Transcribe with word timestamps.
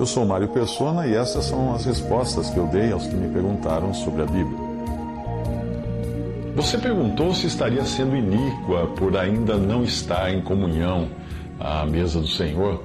Eu 0.00 0.06
sou 0.06 0.24
Mário 0.24 0.48
Persona 0.48 1.06
e 1.06 1.14
essas 1.14 1.44
são 1.44 1.74
as 1.74 1.84
respostas 1.84 2.48
que 2.48 2.56
eu 2.56 2.66
dei 2.68 2.90
aos 2.90 3.06
que 3.06 3.14
me 3.14 3.30
perguntaram 3.30 3.92
sobre 3.92 4.22
a 4.22 4.24
Bíblia. 4.24 4.58
Você 6.56 6.78
perguntou 6.78 7.34
se 7.34 7.46
estaria 7.46 7.84
sendo 7.84 8.16
iníqua 8.16 8.86
por 8.96 9.14
ainda 9.14 9.58
não 9.58 9.84
estar 9.84 10.32
em 10.32 10.40
comunhão 10.40 11.10
à 11.60 11.84
mesa 11.84 12.18
do 12.18 12.26
Senhor. 12.26 12.82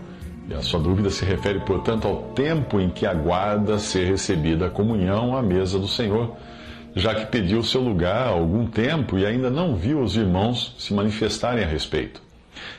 E 0.50 0.54
a 0.54 0.62
sua 0.62 0.78
dúvida 0.78 1.10
se 1.10 1.24
refere, 1.24 1.62
portanto, 1.62 2.06
ao 2.06 2.18
tempo 2.34 2.82
em 2.82 2.90
que 2.90 3.06
aguarda 3.06 3.80
ser 3.80 4.08
recebida 4.08 4.66
a 4.66 4.70
comunhão 4.70 5.38
à 5.38 5.42
mesa 5.42 5.80
do 5.80 5.88
Senhor, 5.88 6.36
já 6.94 7.16
que 7.16 7.28
pediu 7.28 7.64
seu 7.64 7.80
lugar 7.80 8.28
há 8.28 8.32
algum 8.32 8.68
tempo 8.68 9.18
e 9.18 9.26
ainda 9.26 9.50
não 9.50 9.78
viu 9.78 10.02
os 10.02 10.18
irmãos 10.18 10.76
se 10.78 10.94
manifestarem 10.94 11.64
a 11.64 11.68
respeito. 11.68 12.22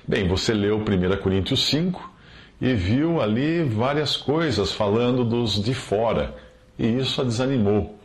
Bem, 0.06 0.28
você 0.28 0.52
leu 0.52 0.76
1 0.76 1.22
Coríntios 1.22 1.66
5 1.68 2.15
e 2.60 2.74
viu 2.74 3.20
ali 3.20 3.62
várias 3.62 4.16
coisas 4.16 4.72
falando 4.72 5.24
dos 5.24 5.62
de 5.62 5.74
fora, 5.74 6.34
e 6.78 6.86
isso 6.86 7.20
a 7.20 7.24
desanimou. 7.24 7.98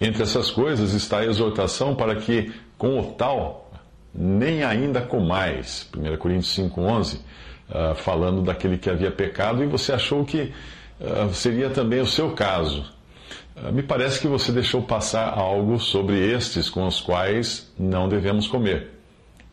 Entre 0.00 0.22
essas 0.22 0.50
coisas 0.50 0.94
está 0.94 1.18
a 1.18 1.24
exortação 1.24 1.94
para 1.94 2.16
que, 2.16 2.52
com 2.76 2.98
o 2.98 3.12
tal, 3.12 3.70
nem 4.12 4.64
ainda 4.64 5.00
comais. 5.00 5.88
1 5.96 6.16
Coríntios 6.16 6.56
5,11, 6.56 7.14
uh, 7.14 7.20
ah, 7.70 7.94
falando 7.94 8.42
daquele 8.42 8.76
que 8.78 8.90
havia 8.90 9.10
pecado, 9.10 9.62
e 9.62 9.66
você 9.66 9.92
achou 9.92 10.24
que 10.24 10.52
uh, 11.00 11.32
seria 11.32 11.70
também 11.70 12.00
o 12.00 12.06
seu 12.06 12.32
caso. 12.32 12.84
Uh, 13.56 13.72
me 13.72 13.82
parece 13.82 14.20
que 14.20 14.26
você 14.26 14.50
deixou 14.50 14.82
passar 14.82 15.32
algo 15.38 15.78
sobre 15.78 16.18
estes 16.18 16.68
com 16.68 16.84
os 16.84 17.00
quais 17.00 17.72
não 17.78 18.08
devemos 18.08 18.48
comer. 18.48 19.01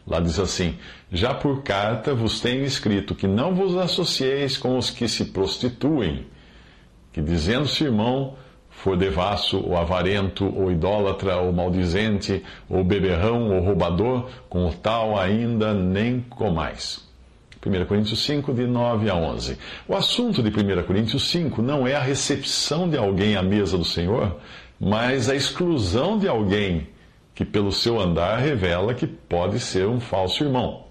Lá 0.10 0.20
diz 0.20 0.40
assim: 0.40 0.76
Já 1.12 1.34
por 1.34 1.62
carta 1.62 2.16
vos 2.16 2.42
tenho 2.42 2.66
escrito 2.66 3.14
que 3.14 3.28
não 3.28 3.54
vos 3.54 3.78
associeis 3.78 4.58
com 4.58 4.78
os 4.78 4.90
que 4.90 5.08
se 5.08 5.26
prostituem, 5.26 6.26
que 7.14 7.22
dizendo-se 7.22 7.84
irmão 7.84 8.36
for 8.72 8.98
devasso, 8.98 9.60
ou 9.60 9.78
avarento, 9.78 10.46
ou 10.46 10.72
idólatra, 10.72 11.38
ou 11.38 11.54
maldizente, 11.54 12.44
ou 12.68 12.84
beberrão, 12.84 13.52
ou 13.52 13.62
roubador, 13.62 14.30
com 14.50 14.66
o 14.66 14.74
tal 14.74 15.20
ainda 15.20 15.74
nem 15.74 16.22
comais. 16.22 17.08
1 17.64 17.86
Coríntios 17.86 18.24
5, 18.24 18.54
de 18.54 18.66
9 18.66 19.10
a 19.10 19.16
11. 19.16 19.58
O 19.86 19.94
assunto 19.94 20.42
de 20.42 20.50
1 20.50 20.84
Coríntios 20.84 21.30
5 21.30 21.62
não 21.62 21.86
é 21.86 21.94
a 21.94 22.02
recepção 22.02 22.90
de 22.90 22.98
alguém 22.98 23.36
à 23.36 23.44
mesa 23.44 23.78
do 23.78 23.84
Senhor, 23.84 24.38
mas 24.80 25.30
a 25.30 25.36
exclusão 25.36 26.18
de 26.18 26.28
alguém 26.28 26.88
que, 27.40 27.46
pelo 27.46 27.72
seu 27.72 27.98
andar, 27.98 28.38
revela 28.38 28.94
que 28.94 29.08
pode 29.08 29.62
ser 29.62 29.88
um 29.88 29.98
falso 29.98 30.44
irmão. 30.44 30.88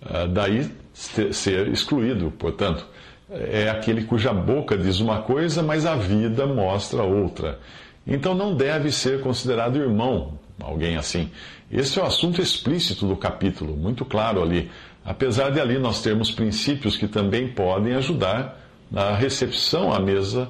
Ah, 0.00 0.24
daí 0.24 0.70
ser 0.94 1.66
excluído, 1.66 2.30
portanto 2.30 2.86
é 3.28 3.68
aquele 3.68 4.04
cuja 4.04 4.32
boca 4.32 4.78
diz 4.78 5.00
uma 5.00 5.22
coisa, 5.22 5.64
mas 5.64 5.84
a 5.84 5.96
vida 5.96 6.46
mostra 6.46 7.02
outra. 7.02 7.58
Então 8.06 8.32
não 8.32 8.54
deve 8.54 8.92
ser 8.92 9.20
considerado 9.20 9.76
irmão, 9.76 10.38
alguém 10.62 10.96
assim. 10.96 11.32
Esse 11.68 11.98
é 11.98 12.02
o 12.02 12.06
assunto 12.06 12.40
explícito 12.40 13.04
do 13.04 13.16
capítulo, 13.16 13.76
muito 13.76 14.04
claro 14.04 14.40
ali. 14.40 14.70
Apesar 15.04 15.50
de 15.50 15.60
ali 15.60 15.80
nós 15.80 16.00
termos 16.00 16.30
princípios 16.30 16.96
que 16.96 17.08
também 17.08 17.48
podem 17.48 17.96
ajudar 17.96 18.60
na 18.88 19.16
recepção 19.16 19.92
à 19.92 19.98
mesa, 19.98 20.48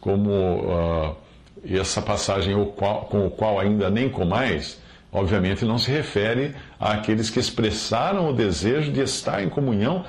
como 0.00 0.30
uh, 0.30 1.16
essa 1.66 2.02
passagem 2.02 2.54
com 2.54 3.26
o 3.26 3.30
qual 3.30 3.58
ainda 3.58 3.88
nem 3.90 4.08
comais, 4.08 4.80
obviamente 5.12 5.64
não 5.64 5.78
se 5.78 5.90
refere 5.90 6.54
àqueles 6.78 7.30
que 7.30 7.38
expressaram 7.38 8.28
o 8.28 8.32
desejo 8.32 8.92
de 8.92 9.00
estar 9.00 9.42
em 9.42 9.48
comunhão 9.48 10.04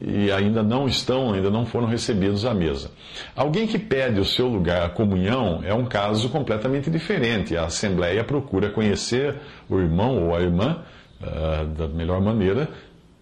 e 0.00 0.30
ainda 0.30 0.62
não 0.62 0.86
estão, 0.86 1.32
ainda 1.32 1.50
não 1.50 1.66
foram 1.66 1.86
recebidos 1.86 2.44
à 2.44 2.54
mesa. 2.54 2.90
Alguém 3.36 3.66
que 3.66 3.78
pede 3.78 4.20
o 4.20 4.24
seu 4.24 4.48
lugar 4.48 4.82
à 4.82 4.88
comunhão 4.88 5.60
é 5.64 5.74
um 5.74 5.84
caso 5.84 6.28
completamente 6.28 6.90
diferente. 6.90 7.56
A 7.56 7.66
Assembleia 7.66 8.24
procura 8.24 8.70
conhecer 8.70 9.36
o 9.68 9.78
irmão 9.78 10.28
ou 10.28 10.34
a 10.34 10.40
irmã 10.40 10.78
uh, 11.20 11.64
da 11.66 11.88
melhor 11.88 12.20
maneira 12.20 12.68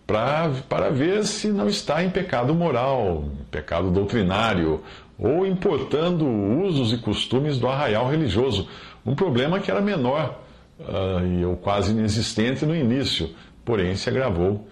para 0.06 0.90
ver 0.90 1.24
se 1.24 1.48
não 1.48 1.68
está 1.68 2.02
em 2.02 2.10
pecado 2.10 2.52
moral, 2.52 3.24
pecado 3.50 3.90
doutrinário 3.90 4.82
ou 5.20 5.46
importando 5.46 6.26
usos 6.26 6.92
e 6.92 6.98
costumes 6.98 7.58
do 7.58 7.68
arraial 7.68 8.08
religioso. 8.08 8.66
Um 9.04 9.14
problema 9.14 9.60
que 9.60 9.70
era 9.70 9.80
menor 9.80 10.40
uh, 10.80 11.48
ou 11.48 11.56
quase 11.56 11.92
inexistente 11.92 12.64
no 12.64 12.74
início, 12.74 13.30
porém 13.64 13.94
se 13.96 14.08
agravou 14.08 14.66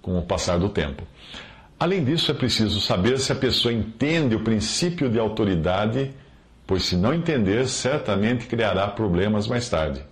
com 0.00 0.18
o 0.18 0.22
passar 0.22 0.58
do 0.58 0.70
tempo. 0.70 1.02
Além 1.78 2.02
disso, 2.02 2.30
é 2.30 2.34
preciso 2.34 2.80
saber 2.80 3.18
se 3.18 3.30
a 3.30 3.36
pessoa 3.36 3.72
entende 3.72 4.34
o 4.34 4.40
princípio 4.40 5.08
de 5.08 5.18
autoridade, 5.18 6.10
pois 6.66 6.84
se 6.84 6.96
não 6.96 7.14
entender, 7.14 7.68
certamente 7.68 8.46
criará 8.46 8.88
problemas 8.88 9.46
mais 9.46 9.68
tarde. 9.68 10.02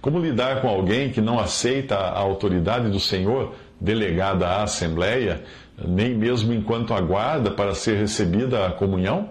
Como 0.00 0.18
lidar 0.18 0.60
com 0.60 0.68
alguém 0.68 1.10
que 1.10 1.20
não 1.20 1.38
aceita 1.38 1.96
a 1.96 2.18
autoridade 2.18 2.90
do 2.90 3.00
Senhor 3.00 3.54
delegada 3.80 4.46
à 4.46 4.62
Assembleia, 4.64 5.42
nem 5.78 6.14
mesmo 6.14 6.52
enquanto 6.52 6.94
aguarda 6.94 7.50
para 7.50 7.74
ser 7.74 7.96
recebida 7.96 8.66
a 8.66 8.72
comunhão? 8.72 9.30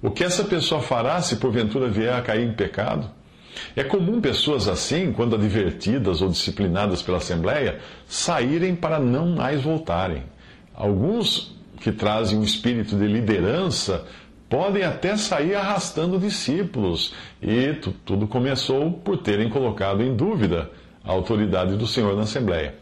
O 0.00 0.10
que 0.10 0.24
essa 0.24 0.44
pessoa 0.44 0.80
fará 0.80 1.20
se 1.20 1.36
porventura 1.36 1.88
vier 1.88 2.14
a 2.14 2.22
cair 2.22 2.46
em 2.48 2.52
pecado? 2.52 3.10
É 3.74 3.82
comum 3.82 4.20
pessoas 4.20 4.68
assim, 4.68 5.12
quando 5.12 5.34
advertidas 5.34 6.22
ou 6.22 6.28
disciplinadas 6.28 7.02
pela 7.02 7.18
Assembleia, 7.18 7.80
saírem 8.06 8.74
para 8.74 9.00
não 9.00 9.26
mais 9.34 9.62
voltarem. 9.62 10.22
Alguns 10.74 11.56
que 11.80 11.90
trazem 11.90 12.38
um 12.38 12.44
espírito 12.44 12.96
de 12.96 13.06
liderança 13.06 14.04
podem 14.48 14.82
até 14.82 15.16
sair 15.16 15.54
arrastando 15.54 16.18
discípulos, 16.18 17.12
e 17.42 17.74
tudo 18.04 18.26
começou 18.26 18.92
por 18.92 19.18
terem 19.18 19.50
colocado 19.50 20.02
em 20.02 20.14
dúvida 20.14 20.70
a 21.04 21.12
autoridade 21.12 21.76
do 21.76 21.86
Senhor 21.86 22.16
na 22.16 22.22
Assembleia. 22.22 22.74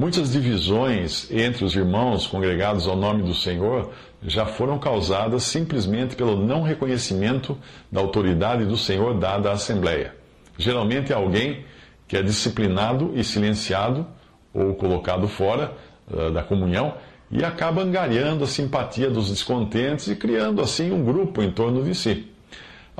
Muitas 0.00 0.32
divisões 0.32 1.30
entre 1.30 1.62
os 1.62 1.76
irmãos 1.76 2.26
congregados 2.26 2.88
ao 2.88 2.96
nome 2.96 3.22
do 3.22 3.34
Senhor 3.34 3.90
já 4.22 4.46
foram 4.46 4.78
causadas 4.78 5.42
simplesmente 5.42 6.16
pelo 6.16 6.42
não 6.42 6.62
reconhecimento 6.62 7.58
da 7.92 8.00
autoridade 8.00 8.64
do 8.64 8.78
Senhor 8.78 9.18
dada 9.18 9.50
à 9.50 9.52
Assembleia. 9.52 10.14
Geralmente 10.56 11.12
é 11.12 11.14
alguém 11.14 11.66
que 12.08 12.16
é 12.16 12.22
disciplinado 12.22 13.12
e 13.14 13.22
silenciado 13.22 14.06
ou 14.54 14.74
colocado 14.74 15.28
fora 15.28 15.74
uh, 16.10 16.30
da 16.30 16.42
comunhão 16.42 16.94
e 17.30 17.44
acaba 17.44 17.82
angariando 17.82 18.42
a 18.42 18.46
simpatia 18.46 19.10
dos 19.10 19.28
descontentes 19.28 20.08
e 20.08 20.16
criando 20.16 20.62
assim 20.62 20.90
um 20.90 21.04
grupo 21.04 21.42
em 21.42 21.50
torno 21.50 21.84
de 21.84 21.94
si. 21.94 22.26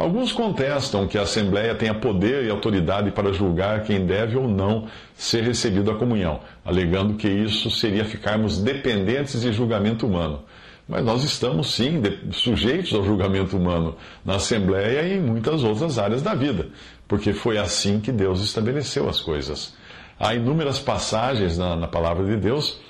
Alguns 0.00 0.32
contestam 0.32 1.06
que 1.06 1.18
a 1.18 1.22
Assembleia 1.24 1.74
tenha 1.74 1.92
poder 1.92 2.46
e 2.46 2.50
autoridade 2.50 3.10
para 3.10 3.34
julgar 3.34 3.82
quem 3.82 4.06
deve 4.06 4.34
ou 4.34 4.48
não 4.48 4.86
ser 5.14 5.42
recebido 5.42 5.90
à 5.90 5.94
comunhão, 5.94 6.40
alegando 6.64 7.18
que 7.18 7.28
isso 7.28 7.70
seria 7.70 8.02
ficarmos 8.06 8.56
dependentes 8.56 9.42
de 9.42 9.52
julgamento 9.52 10.06
humano. 10.06 10.42
Mas 10.88 11.04
nós 11.04 11.22
estamos, 11.22 11.74
sim, 11.74 12.00
sujeitos 12.32 12.94
ao 12.94 13.04
julgamento 13.04 13.58
humano 13.58 13.94
na 14.24 14.36
Assembleia 14.36 15.02
e 15.02 15.18
em 15.18 15.20
muitas 15.20 15.62
outras 15.62 15.98
áreas 15.98 16.22
da 16.22 16.34
vida, 16.34 16.68
porque 17.06 17.34
foi 17.34 17.58
assim 17.58 18.00
que 18.00 18.10
Deus 18.10 18.40
estabeleceu 18.40 19.06
as 19.06 19.20
coisas. 19.20 19.74
Há 20.18 20.34
inúmeras 20.34 20.78
passagens 20.78 21.58
na, 21.58 21.76
na 21.76 21.86
palavra 21.86 22.24
de 22.24 22.38
Deus 22.38 22.80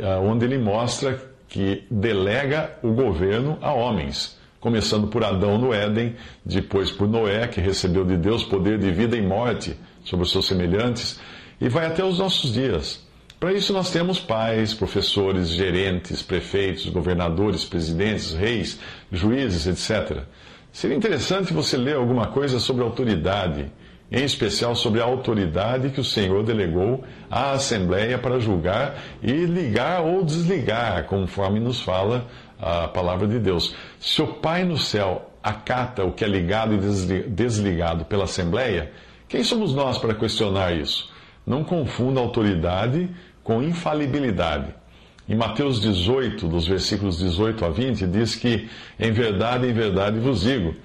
ah, 0.00 0.20
onde 0.20 0.44
ele 0.44 0.58
mostra 0.58 1.20
que 1.48 1.82
delega 1.90 2.78
o 2.84 2.92
governo 2.92 3.58
a 3.60 3.72
homens, 3.72 4.40
começando 4.62 5.08
por 5.08 5.24
Adão 5.24 5.58
no 5.58 5.74
Éden, 5.74 6.14
depois 6.46 6.88
por 6.88 7.08
Noé, 7.08 7.48
que 7.48 7.60
recebeu 7.60 8.04
de 8.04 8.16
Deus 8.16 8.44
poder 8.44 8.78
de 8.78 8.92
vida 8.92 9.16
e 9.16 9.20
morte 9.20 9.76
sobre 10.04 10.24
os 10.24 10.30
seus 10.30 10.46
semelhantes, 10.46 11.18
e 11.60 11.68
vai 11.68 11.84
até 11.84 12.04
os 12.04 12.20
nossos 12.20 12.52
dias. 12.54 13.04
Para 13.40 13.52
isso, 13.52 13.72
nós 13.72 13.90
temos 13.90 14.20
pais, 14.20 14.72
professores, 14.72 15.48
gerentes, 15.48 16.22
prefeitos, 16.22 16.86
governadores, 16.86 17.64
presidentes, 17.64 18.32
reis, 18.34 18.78
juízes, 19.10 19.66
etc. 19.66 20.22
Seria 20.70 20.96
interessante 20.96 21.52
você 21.52 21.76
ler 21.76 21.96
alguma 21.96 22.28
coisa 22.28 22.60
sobre 22.60 22.84
autoridade 22.84 23.68
em 24.12 24.24
especial 24.24 24.74
sobre 24.74 25.00
a 25.00 25.04
autoridade 25.04 25.88
que 25.88 26.00
o 26.00 26.04
Senhor 26.04 26.44
delegou 26.44 27.02
à 27.30 27.52
Assembleia 27.52 28.18
para 28.18 28.38
julgar 28.38 29.02
e 29.22 29.32
ligar 29.32 30.02
ou 30.02 30.22
desligar, 30.22 31.04
conforme 31.04 31.58
nos 31.58 31.80
fala 31.80 32.26
a 32.62 32.86
palavra 32.86 33.26
de 33.26 33.40
Deus. 33.40 33.74
Se 33.98 34.22
o 34.22 34.28
Pai 34.28 34.64
no 34.64 34.78
céu 34.78 35.30
acata 35.42 36.04
o 36.04 36.12
que 36.12 36.24
é 36.24 36.28
ligado 36.28 36.74
e 36.74 37.28
desligado 37.28 38.04
pela 38.04 38.24
Assembleia, 38.24 38.92
quem 39.28 39.42
somos 39.42 39.74
nós 39.74 39.98
para 39.98 40.14
questionar 40.14 40.72
isso? 40.76 41.10
Não 41.44 41.64
confunda 41.64 42.20
autoridade 42.20 43.10
com 43.42 43.60
infalibilidade. 43.60 44.72
Em 45.28 45.34
Mateus 45.34 45.80
18, 45.80 46.46
dos 46.46 46.66
versículos 46.66 47.18
18 47.18 47.64
a 47.64 47.70
20, 47.70 48.06
diz 48.06 48.36
que, 48.36 48.68
em 48.98 49.10
verdade, 49.10 49.66
em 49.66 49.72
verdade 49.72 50.20
vos 50.20 50.42
digo, 50.42 50.76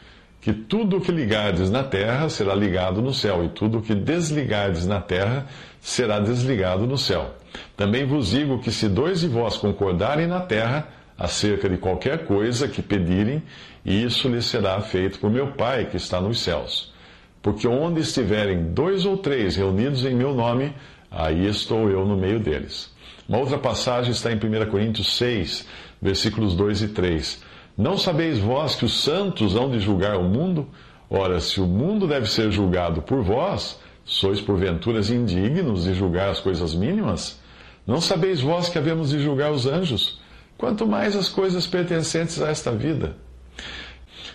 que 0.41 0.53
tudo 0.53 0.97
o 0.97 1.01
que 1.01 1.11
ligardes 1.11 1.69
na 1.69 1.83
terra 1.83 2.29
será 2.29 2.55
ligado 2.55 3.01
no 3.01 3.13
céu, 3.13 3.43
e 3.43 3.49
tudo 3.49 3.79
o 3.79 3.81
que 3.81 3.93
desligardes 3.93 4.87
na 4.87 5.01
terra 5.01 5.45
será 5.81 6.19
desligado 6.19 6.87
no 6.87 6.97
céu. 6.97 7.35
Também 7.75 8.05
vos 8.05 8.29
digo 8.29 8.59
que 8.59 8.71
se 8.71 8.87
dois 8.87 9.21
de 9.21 9.27
vós 9.27 9.57
concordarem 9.57 10.27
na 10.27 10.39
terra 10.39 10.87
acerca 11.17 11.67
de 11.67 11.77
qualquer 11.77 12.25
coisa 12.25 12.67
que 12.67 12.81
pedirem, 12.81 13.41
isso 13.85 14.27
lhes 14.27 14.45
será 14.45 14.79
feito 14.81 15.19
por 15.19 15.29
meu 15.29 15.47
Pai 15.53 15.85
que 15.85 15.97
está 15.97 16.21
nos 16.21 16.39
céus. 16.39 16.93
Porque 17.41 17.67
onde 17.67 18.01
estiverem 18.01 18.73
dois 18.73 19.05
ou 19.05 19.17
três 19.17 19.55
reunidos 19.55 20.05
em 20.05 20.13
meu 20.13 20.33
nome, 20.33 20.73
aí 21.09 21.47
estou 21.47 21.89
eu 21.89 22.05
no 22.05 22.17
meio 22.17 22.39
deles. 22.39 22.93
Uma 23.27 23.39
outra 23.39 23.57
passagem 23.57 24.11
está 24.11 24.31
em 24.31 24.35
1 24.35 24.69
Coríntios 24.69 25.15
6, 25.17 25.67
versículos 26.01 26.55
2 26.55 26.81
e 26.81 26.87
3 26.89 27.47
não 27.77 27.95
sabeis 27.95 28.39
vós 28.39 28.75
que 28.75 28.85
os 28.85 29.03
santos 29.03 29.55
hão 29.55 29.69
de 29.69 29.79
julgar 29.79 30.17
o 30.17 30.23
mundo? 30.23 30.67
Ora, 31.07 31.39
se 31.39 31.61
o 31.61 31.67
mundo 31.67 32.07
deve 32.07 32.27
ser 32.27 32.51
julgado 32.51 33.03
por 33.03 33.21
vós, 33.21 33.79
sois 34.03 34.41
porventuras 34.41 35.11
indignos 35.11 35.83
de 35.83 35.93
julgar 35.93 36.29
as 36.29 36.39
coisas 36.39 36.73
mínimas? 36.73 37.39
Não 37.85 38.01
sabeis 38.01 38.41
vós 38.41 38.67
que 38.67 38.79
havemos 38.79 39.11
de 39.11 39.19
julgar 39.19 39.51
os 39.51 39.67
anjos? 39.67 40.19
Quanto 40.57 40.87
mais 40.87 41.15
as 41.15 41.29
coisas 41.29 41.67
pertencentes 41.67 42.41
a 42.41 42.49
esta 42.49 42.71
vida. 42.71 43.15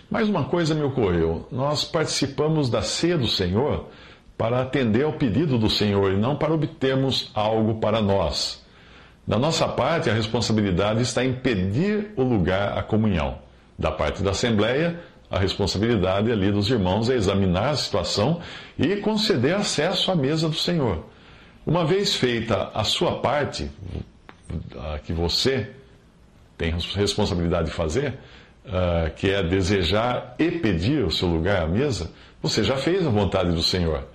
Mais 0.09 0.29
uma 0.29 0.45
coisa 0.45 0.73
me 0.73 0.83
ocorreu: 0.83 1.47
nós 1.51 1.83
participamos 1.83 2.69
da 2.69 2.81
ceia 2.81 3.17
do 3.17 3.27
Senhor 3.27 3.87
para 4.37 4.61
atender 4.61 5.03
ao 5.03 5.13
pedido 5.13 5.57
do 5.57 5.69
Senhor 5.69 6.11
e 6.11 6.17
não 6.17 6.35
para 6.35 6.53
obtermos 6.53 7.29
algo 7.33 7.75
para 7.75 8.01
nós. 8.01 8.63
Da 9.25 9.39
nossa 9.39 9.67
parte, 9.67 10.09
a 10.09 10.13
responsabilidade 10.13 11.01
está 11.01 11.23
em 11.23 11.33
pedir 11.33 12.13
o 12.17 12.23
lugar 12.23 12.77
à 12.77 12.83
comunhão. 12.83 13.39
Da 13.77 13.91
parte 13.91 14.21
da 14.21 14.31
Assembleia, 14.31 14.99
a 15.31 15.39
responsabilidade 15.39 16.31
ali 16.31 16.51
dos 16.51 16.69
irmãos 16.69 17.09
é 17.09 17.15
examinar 17.15 17.69
a 17.69 17.75
situação 17.75 18.39
e 18.77 18.97
conceder 18.97 19.55
acesso 19.55 20.11
à 20.11 20.15
mesa 20.15 20.47
do 20.47 20.55
Senhor. 20.55 21.05
Uma 21.65 21.85
vez 21.85 22.15
feita 22.15 22.69
a 22.73 22.83
sua 22.83 23.19
parte, 23.19 23.71
que 25.05 25.13
você 25.13 25.71
tem 26.57 26.71
responsabilidade 26.95 27.67
de 27.67 27.73
fazer, 27.73 28.15
que 29.15 29.29
é 29.29 29.43
desejar 29.43 30.35
e 30.39 30.51
pedir 30.51 31.03
o 31.03 31.11
seu 31.11 31.27
lugar 31.27 31.63
à 31.63 31.67
mesa, 31.67 32.11
você 32.41 32.63
já 32.63 32.77
fez 32.77 33.05
a 33.05 33.09
vontade 33.09 33.51
do 33.51 33.63
Senhor. 33.63 34.05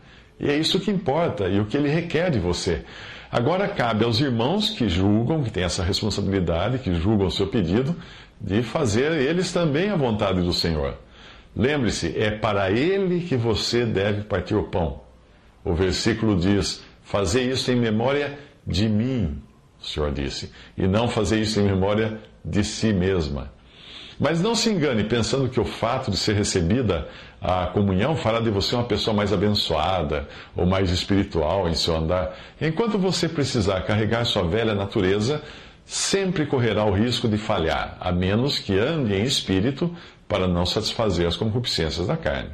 E 0.40 0.49
é 0.49 0.56
isso 0.56 0.79
que 0.81 0.90
importa 0.90 1.49
e 1.49 1.58
o 1.61 1.67
que 1.67 1.76
ele 1.76 1.88
requer 1.88 2.31
de 2.31 2.38
você. 2.38 2.85
Agora 3.31 3.69
cabe 3.69 4.05
aos 4.05 4.20
irmãos 4.20 4.70
que 4.70 4.88
julgam, 4.88 5.43
que 5.43 5.50
têm 5.50 5.64
essa 5.64 5.82
responsabilidade, 5.82 6.79
que 6.79 6.94
julgam 6.94 7.26
o 7.26 7.31
seu 7.31 7.46
pedido, 7.46 7.94
de 8.41 8.62
fazer 8.62 9.12
eles 9.12 9.52
também 9.52 9.91
a 9.91 9.96
vontade 9.96 10.41
do 10.41 10.52
Senhor. 10.52 10.94
Lembre-se, 11.55 12.17
é 12.17 12.31
para 12.31 12.70
ele 12.70 13.20
que 13.20 13.37
você 13.37 13.84
deve 13.84 14.23
partir 14.23 14.55
o 14.55 14.64
pão. 14.64 15.00
O 15.64 15.75
versículo 15.75 16.38
diz: 16.38 16.82
Fazer 17.02 17.43
isso 17.43 17.70
em 17.73 17.76
memória 17.76 18.38
de 18.67 18.88
mim, 18.88 19.43
o 19.81 19.87
Senhor 19.87 20.13
disse, 20.13 20.53
e 20.77 20.87
não 20.87 21.09
fazer 21.09 21.41
isso 21.41 21.61
em 21.61 21.65
memória 21.65 22.19
de 22.45 22.65
si 22.65 22.93
mesma. 22.93 23.51
Mas 24.19 24.41
não 24.41 24.55
se 24.55 24.69
engane 24.69 25.05
pensando 25.05 25.49
que 25.49 25.61
o 25.61 25.65
fato 25.65 26.11
de 26.11 26.17
ser 26.17 26.35
recebida 26.35 27.09
a 27.41 27.67
comunhão 27.67 28.17
fará 28.17 28.41
de 28.41 28.51
você 28.51 28.75
uma 28.75 28.85
pessoa 28.85 29.15
mais 29.15 29.33
abençoada 29.33 30.29
ou 30.57 30.67
mais 30.67 30.91
espiritual 30.91 31.69
em 31.69 31.75
seu 31.75 31.97
andar. 31.97 32.37
Enquanto 32.61 32.99
você 32.99 33.29
precisar 33.29 33.83
carregar 33.83 34.25
sua 34.25 34.43
velha 34.43 34.75
natureza, 34.75 35.41
sempre 35.85 36.47
correrá 36.47 36.85
o 36.85 36.93
risco 36.93 37.29
de 37.29 37.39
falhar, 37.39 37.97
a 38.01 38.11
menos 38.11 38.59
que 38.59 38.77
ande 38.77 39.15
em 39.15 39.23
espírito 39.23 39.95
para 40.27 40.49
não 40.49 40.67
satisfazer 40.67 41.27
as 41.27 41.37
concupiscências 41.37 42.09
da 42.09 42.17
carne. 42.17 42.51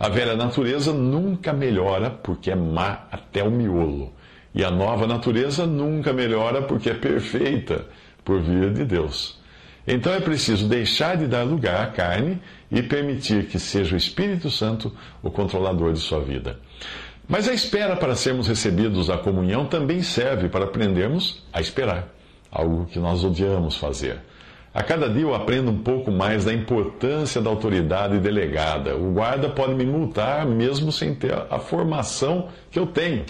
A 0.00 0.08
velha 0.08 0.34
natureza 0.34 0.92
nunca 0.92 1.52
melhora 1.52 2.10
porque 2.10 2.50
é 2.50 2.56
má 2.56 3.06
até 3.12 3.44
o 3.44 3.50
miolo. 3.50 4.12
E 4.54 4.64
a 4.64 4.70
nova 4.70 5.06
natureza 5.06 5.66
nunca 5.66 6.12
melhora 6.12 6.62
porque 6.62 6.90
é 6.90 6.94
perfeita 6.94 7.86
por 8.24 8.40
vir 8.40 8.72
de 8.72 8.84
Deus. 8.84 9.38
Então 9.86 10.14
é 10.14 10.20
preciso 10.20 10.66
deixar 10.66 11.16
de 11.16 11.26
dar 11.26 11.42
lugar 11.42 11.82
à 11.82 11.86
carne 11.88 12.40
e 12.70 12.82
permitir 12.82 13.46
que 13.46 13.58
seja 13.58 13.94
o 13.94 13.98
Espírito 13.98 14.50
Santo 14.50 14.92
o 15.22 15.30
controlador 15.30 15.92
de 15.92 15.98
sua 15.98 16.20
vida. 16.20 16.58
Mas 17.28 17.48
a 17.48 17.52
espera 17.52 17.96
para 17.96 18.14
sermos 18.14 18.48
recebidos 18.48 19.10
à 19.10 19.18
comunhão 19.18 19.66
também 19.66 20.02
serve 20.02 20.48
para 20.48 20.64
aprendermos 20.64 21.42
a 21.52 21.60
esperar, 21.60 22.08
algo 22.50 22.86
que 22.86 22.98
nós 22.98 23.24
odiamos 23.24 23.76
fazer. 23.76 24.20
A 24.74 24.82
cada 24.82 25.08
dia 25.08 25.22
eu 25.22 25.34
aprendo 25.34 25.70
um 25.70 25.78
pouco 25.78 26.10
mais 26.10 26.44
da 26.44 26.52
importância 26.52 27.40
da 27.40 27.48
autoridade 27.48 28.18
delegada. 28.18 28.96
O 28.96 29.12
guarda 29.12 29.48
pode 29.48 29.74
me 29.74 29.86
multar 29.86 30.44
mesmo 30.44 30.90
sem 30.90 31.14
ter 31.14 31.32
a 31.48 31.58
formação 31.58 32.48
que 32.70 32.78
eu 32.78 32.86
tenho, 32.86 33.24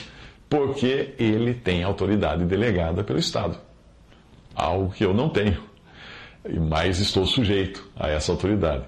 porque 0.56 1.14
ele 1.18 1.54
tem 1.54 1.82
autoridade 1.82 2.44
delegada 2.44 3.02
pelo 3.02 3.18
Estado, 3.18 3.58
algo 4.54 4.92
que 4.92 5.04
eu 5.04 5.12
não 5.12 5.28
tenho 5.28 5.74
mas 6.48 6.98
estou 6.98 7.26
sujeito 7.26 7.86
a 7.96 8.08
essa 8.08 8.32
autoridade. 8.32 8.84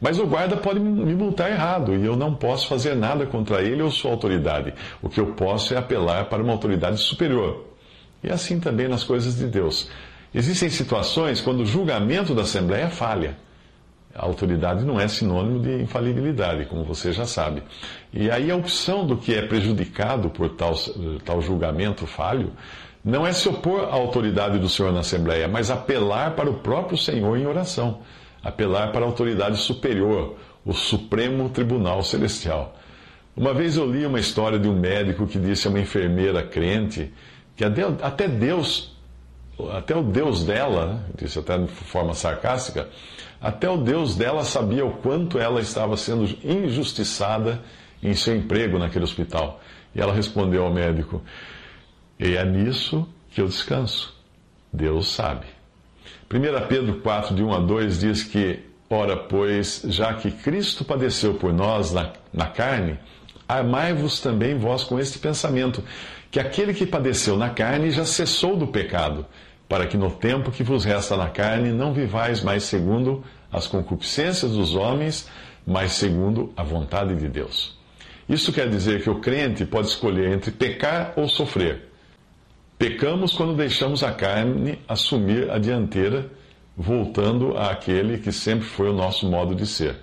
Mas 0.00 0.18
o 0.18 0.26
guarda 0.26 0.56
pode 0.56 0.80
me 0.80 1.14
multar 1.14 1.50
errado 1.50 1.94
e 1.94 2.04
eu 2.04 2.16
não 2.16 2.34
posso 2.34 2.66
fazer 2.68 2.94
nada 2.94 3.26
contra 3.26 3.62
ele 3.62 3.82
ou 3.82 3.90
sua 3.90 4.10
autoridade. 4.10 4.72
O 5.02 5.08
que 5.08 5.20
eu 5.20 5.34
posso 5.34 5.74
é 5.74 5.76
apelar 5.76 6.26
para 6.26 6.42
uma 6.42 6.52
autoridade 6.52 6.98
superior. 6.98 7.66
E 8.22 8.30
assim 8.30 8.60
também 8.60 8.88
nas 8.88 9.04
coisas 9.04 9.36
de 9.36 9.46
Deus. 9.46 9.90
Existem 10.34 10.70
situações 10.70 11.40
quando 11.40 11.60
o 11.60 11.66
julgamento 11.66 12.34
da 12.34 12.42
Assembleia 12.42 12.88
falha. 12.88 13.36
Autoridade 14.14 14.84
não 14.84 15.00
é 15.00 15.06
sinônimo 15.06 15.60
de 15.60 15.82
infalibilidade, 15.82 16.64
como 16.64 16.84
você 16.84 17.12
já 17.12 17.24
sabe. 17.24 17.62
E 18.12 18.30
aí 18.30 18.50
a 18.50 18.56
opção 18.56 19.06
do 19.06 19.16
que 19.16 19.34
é 19.34 19.42
prejudicado 19.42 20.30
por 20.30 20.50
tal, 20.50 20.74
tal 21.24 21.40
julgamento 21.40 22.06
falho 22.06 22.52
não 23.04 23.26
é 23.26 23.32
se 23.32 23.48
opor 23.48 23.84
à 23.84 23.94
autoridade 23.94 24.58
do 24.58 24.68
Senhor 24.68 24.92
na 24.92 25.00
Assembleia, 25.00 25.48
mas 25.48 25.70
apelar 25.70 26.34
para 26.34 26.50
o 26.50 26.54
próprio 26.54 26.98
Senhor 26.98 27.36
em 27.38 27.46
oração, 27.46 28.00
apelar 28.42 28.92
para 28.92 29.04
a 29.04 29.08
autoridade 29.08 29.56
superior, 29.58 30.36
o 30.66 30.72
Supremo 30.72 31.48
Tribunal 31.48 32.02
Celestial. 32.02 32.76
Uma 33.36 33.54
vez 33.54 33.76
eu 33.76 33.90
li 33.90 34.04
uma 34.04 34.20
história 34.20 34.58
de 34.58 34.68
um 34.68 34.78
médico 34.78 35.26
que 35.26 35.38
disse 35.38 35.66
a 35.66 35.70
uma 35.70 35.80
enfermeira 35.80 36.42
crente 36.42 37.12
que 37.56 37.64
até 38.02 38.26
Deus, 38.26 38.96
até 39.70 39.96
o 39.96 40.02
Deus 40.02 40.44
dela, 40.44 41.04
disse 41.16 41.38
até 41.38 41.58
de 41.58 41.66
forma 41.66 42.14
sarcástica, 42.14 42.88
até 43.40 43.68
o 43.68 43.76
Deus 43.76 44.16
dela 44.16 44.44
sabia 44.44 44.84
o 44.84 44.92
quanto 44.98 45.38
ela 45.38 45.60
estava 45.60 45.96
sendo 45.96 46.24
injustiçada 46.44 47.60
em 48.02 48.14
seu 48.14 48.36
emprego 48.36 48.78
naquele 48.78 49.04
hospital. 49.04 49.60
E 49.94 50.00
ela 50.00 50.12
respondeu 50.12 50.64
ao 50.64 50.72
médico: 50.72 51.22
e 52.18 52.36
é 52.36 52.44
nisso 52.44 53.08
que 53.30 53.40
eu 53.40 53.46
descanso. 53.46 54.14
Deus 54.70 55.10
sabe. 55.10 55.46
1 56.32 56.68
Pedro 56.68 57.00
4, 57.00 57.34
de 57.34 57.42
1 57.42 57.54
a 57.54 57.58
2 57.58 57.98
diz 57.98 58.22
que, 58.22 58.60
ora, 58.90 59.16
pois, 59.16 59.82
já 59.88 60.12
que 60.14 60.30
Cristo 60.30 60.84
padeceu 60.84 61.34
por 61.34 61.52
nós 61.52 61.92
na, 61.92 62.12
na 62.32 62.46
carne, 62.46 62.98
armai-vos 63.48 64.20
também 64.20 64.56
vós 64.56 64.84
com 64.84 65.00
este 65.00 65.18
pensamento, 65.18 65.82
que 66.30 66.38
aquele 66.38 66.74
que 66.74 66.86
padeceu 66.86 67.36
na 67.36 67.50
carne 67.50 67.90
já 67.90 68.04
cessou 68.04 68.54
do 68.54 68.66
pecado, 68.66 69.26
para 69.70 69.86
que 69.86 69.96
no 69.96 70.10
tempo 70.10 70.50
que 70.50 70.64
vos 70.64 70.84
resta 70.84 71.16
na 71.16 71.28
carne 71.28 71.70
não 71.70 71.92
vivais 71.92 72.42
mais 72.42 72.64
segundo 72.64 73.22
as 73.52 73.68
concupiscências 73.68 74.50
dos 74.50 74.74
homens, 74.74 75.30
mas 75.64 75.92
segundo 75.92 76.52
a 76.56 76.64
vontade 76.64 77.14
de 77.14 77.28
Deus. 77.28 77.78
Isso 78.28 78.52
quer 78.52 78.68
dizer 78.68 79.00
que 79.00 79.08
o 79.08 79.20
crente 79.20 79.64
pode 79.64 79.86
escolher 79.86 80.32
entre 80.32 80.50
pecar 80.50 81.12
ou 81.14 81.28
sofrer. 81.28 81.88
Pecamos 82.76 83.32
quando 83.32 83.54
deixamos 83.54 84.02
a 84.02 84.10
carne 84.10 84.80
assumir 84.88 85.48
a 85.52 85.56
dianteira, 85.56 86.28
voltando 86.76 87.56
àquele 87.56 88.18
que 88.18 88.32
sempre 88.32 88.66
foi 88.66 88.90
o 88.90 88.92
nosso 88.92 89.30
modo 89.30 89.54
de 89.54 89.68
ser. 89.68 89.94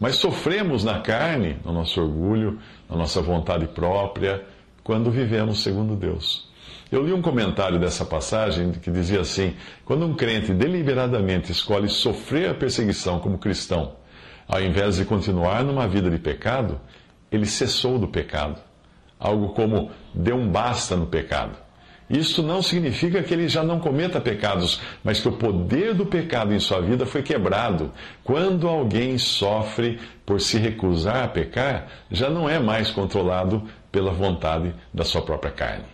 Mas 0.00 0.16
sofremos 0.16 0.82
na 0.82 1.00
carne, 1.00 1.58
no 1.62 1.74
nosso 1.74 2.00
orgulho, 2.00 2.58
na 2.88 2.96
nossa 2.96 3.20
vontade 3.20 3.66
própria, 3.66 4.42
quando 4.82 5.10
vivemos 5.10 5.62
segundo 5.62 5.94
Deus. 5.94 6.53
Eu 6.94 7.02
li 7.02 7.12
um 7.12 7.20
comentário 7.20 7.76
dessa 7.76 8.04
passagem 8.04 8.70
que 8.70 8.88
dizia 8.88 9.20
assim: 9.20 9.56
quando 9.84 10.06
um 10.06 10.14
crente 10.14 10.54
deliberadamente 10.54 11.50
escolhe 11.50 11.88
sofrer 11.88 12.50
a 12.50 12.54
perseguição 12.54 13.18
como 13.18 13.36
cristão, 13.36 13.96
ao 14.46 14.62
invés 14.62 14.94
de 14.94 15.04
continuar 15.04 15.64
numa 15.64 15.88
vida 15.88 16.08
de 16.08 16.18
pecado, 16.18 16.80
ele 17.32 17.46
cessou 17.46 17.98
do 17.98 18.06
pecado. 18.06 18.60
Algo 19.18 19.48
como 19.54 19.90
deu 20.14 20.36
um 20.36 20.48
basta 20.48 20.94
no 20.94 21.04
pecado. 21.04 21.58
Isso 22.08 22.44
não 22.44 22.62
significa 22.62 23.24
que 23.24 23.34
ele 23.34 23.48
já 23.48 23.64
não 23.64 23.80
cometa 23.80 24.20
pecados, 24.20 24.80
mas 25.02 25.18
que 25.18 25.26
o 25.26 25.32
poder 25.32 25.94
do 25.94 26.06
pecado 26.06 26.54
em 26.54 26.60
sua 26.60 26.80
vida 26.80 27.04
foi 27.04 27.24
quebrado. 27.24 27.90
Quando 28.22 28.68
alguém 28.68 29.18
sofre 29.18 29.98
por 30.24 30.40
se 30.40 30.58
recusar 30.58 31.24
a 31.24 31.28
pecar, 31.28 31.88
já 32.08 32.30
não 32.30 32.48
é 32.48 32.60
mais 32.60 32.92
controlado 32.92 33.64
pela 33.90 34.12
vontade 34.12 34.72
da 34.92 35.02
sua 35.02 35.22
própria 35.22 35.50
carne. 35.50 35.93